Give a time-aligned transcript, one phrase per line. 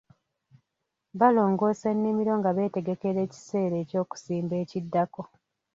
[1.19, 5.21] Balongoosa ennimiro nga beetegekera ekiseera eky'okusimba ekiddako.